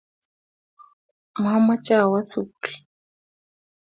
Mamoche 1.41 1.93
awo 2.03 2.19
sugul. 2.29 2.73